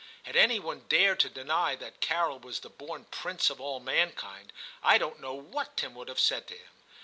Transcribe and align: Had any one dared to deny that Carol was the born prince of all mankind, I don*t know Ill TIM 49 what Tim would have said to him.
Had 0.23 0.35
any 0.35 0.59
one 0.59 0.87
dared 0.89 1.19
to 1.19 1.29
deny 1.29 1.75
that 1.75 1.99
Carol 2.01 2.39
was 2.39 2.61
the 2.61 2.71
born 2.71 3.05
prince 3.11 3.51
of 3.51 3.61
all 3.61 3.79
mankind, 3.79 4.51
I 4.81 4.97
don*t 4.97 5.21
know 5.21 5.35
Ill 5.35 5.43
TIM 5.43 5.51
49 5.51 5.51
what 5.53 5.77
Tim 5.77 5.93
would 5.93 6.07
have 6.07 6.19
said 6.19 6.47
to 6.47 6.55
him. 6.57 6.71